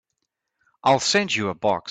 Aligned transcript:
I'll 0.83 0.99
send 0.99 1.35
you 1.35 1.49
a 1.49 1.53
box. 1.53 1.79